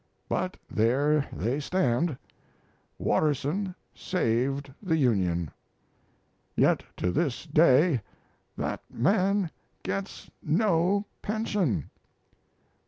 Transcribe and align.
But 0.27 0.57
there 0.67 1.27
they 1.31 1.59
stand: 1.59 2.17
Watterson 2.97 3.75
saved 3.93 4.73
the 4.81 4.97
Union. 4.97 5.51
Yet 6.55 6.81
to 6.97 7.11
this 7.11 7.45
day 7.45 8.01
that 8.57 8.81
man 8.91 9.51
gets 9.83 10.31
no 10.41 11.05
pension. 11.21 11.91